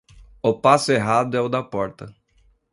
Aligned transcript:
O 0.41 0.55
passo 0.59 0.91
errado 0.91 1.37
é 1.37 1.41
o 1.41 1.47
da 1.47 1.61
porta. 1.61 2.11